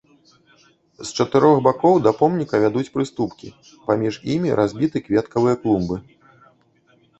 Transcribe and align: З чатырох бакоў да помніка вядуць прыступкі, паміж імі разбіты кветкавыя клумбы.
З 1.01 1.05
чатырох 1.17 1.57
бакоў 1.67 1.99
да 2.05 2.13
помніка 2.21 2.55
вядуць 2.65 2.91
прыступкі, 2.97 3.51
паміж 3.91 4.13
імі 4.39 4.57
разбіты 4.63 4.97
кветкавыя 5.07 5.55
клумбы. 5.63 5.95